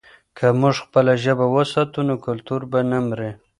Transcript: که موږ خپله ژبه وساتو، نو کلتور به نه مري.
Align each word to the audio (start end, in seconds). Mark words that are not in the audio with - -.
که 0.37 0.45
موږ 0.59 0.75
خپله 0.85 1.13
ژبه 1.23 1.45
وساتو، 1.55 1.99
نو 2.07 2.15
کلتور 2.25 2.61
به 2.71 2.79
نه 2.89 2.99
مري. 3.07 3.29